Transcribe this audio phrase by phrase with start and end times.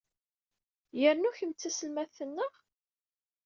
[0.99, 2.53] Yernu kemm d taselmadt, naɣ?